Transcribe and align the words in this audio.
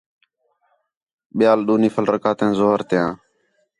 ٻِیال 1.37 1.59
ݙُو 1.65 1.75
نفل 1.81 2.05
رکعتیان 2.13 2.51
ظُہر 2.59 2.81
تیان 2.89 3.13